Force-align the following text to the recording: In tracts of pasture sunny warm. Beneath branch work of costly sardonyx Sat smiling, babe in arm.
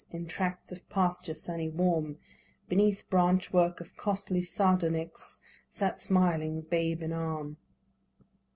In 0.11 0.25
tracts 0.25 0.71
of 0.71 0.89
pasture 0.89 1.35
sunny 1.35 1.69
warm. 1.69 2.17
Beneath 2.67 3.07
branch 3.11 3.53
work 3.53 3.79
of 3.79 3.95
costly 3.97 4.41
sardonyx 4.41 5.39
Sat 5.69 6.01
smiling, 6.01 6.61
babe 6.61 7.03
in 7.03 7.13
arm. 7.13 7.57